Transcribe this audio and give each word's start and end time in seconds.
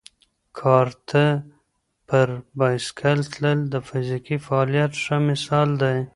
کارته 0.59 1.25
پر 2.07 2.29
بایسکل 2.59 3.19
تلل 3.31 3.59
د 3.73 3.75
فزیکي 3.87 4.37
فعالیت 4.45 4.91
ښه 5.03 5.17
مثال 5.29 5.69
دی. 5.81 5.97